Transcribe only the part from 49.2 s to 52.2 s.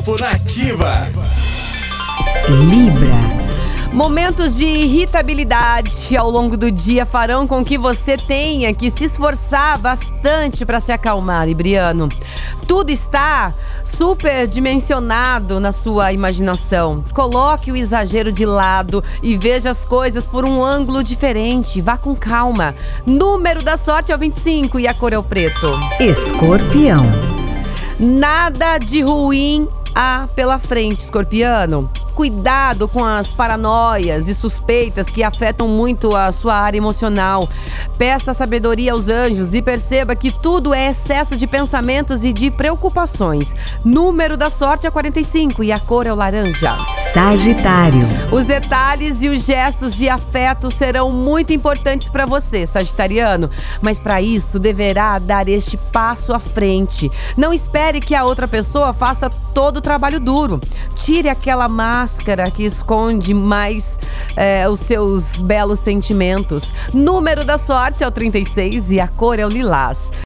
e os gestos de afeto serão muito importantes